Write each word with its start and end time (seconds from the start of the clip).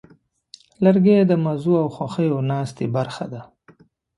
لرګی 0.83 1.19
د 1.23 1.31
مزو 1.43 1.73
او 1.83 1.87
خوښیو 1.95 2.37
ناستې 2.51 2.85
برخه 2.95 3.25
ده. 3.33 3.41